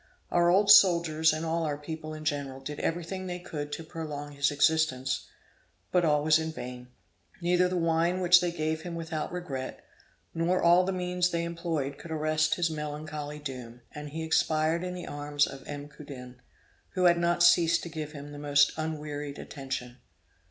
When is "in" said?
2.15-2.25, 6.39-6.51, 14.83-14.95